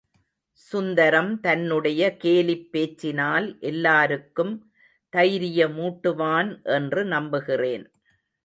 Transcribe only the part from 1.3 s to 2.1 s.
தன்னுடைய